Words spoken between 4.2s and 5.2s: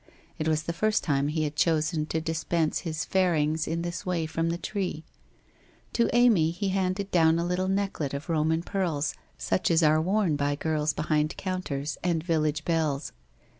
from the tree.